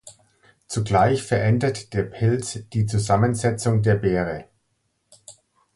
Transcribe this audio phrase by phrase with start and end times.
[0.65, 4.45] Zugleich verändert der Pilz die Zusammensetzung der Beere.